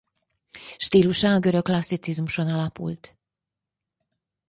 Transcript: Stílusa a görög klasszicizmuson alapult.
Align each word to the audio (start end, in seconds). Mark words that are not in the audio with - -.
Stílusa 0.77 1.33
a 1.33 1.39
görög 1.39 1.63
klasszicizmuson 1.63 2.47
alapult. 2.47 3.17